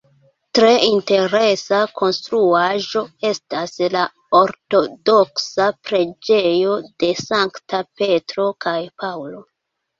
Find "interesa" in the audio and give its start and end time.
0.85-1.81